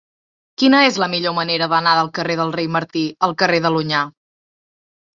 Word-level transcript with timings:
Quina 0.61 0.79
és 0.91 0.97
la 1.03 1.09
millor 1.11 1.35
manera 1.41 1.69
d'anar 1.75 1.95
del 2.01 2.11
carrer 2.17 2.39
del 2.41 2.57
Rei 2.57 2.73
Martí 2.79 3.07
al 3.31 3.39
carrer 3.45 3.63
de 3.67 3.75
l'Onyar? 3.77 4.05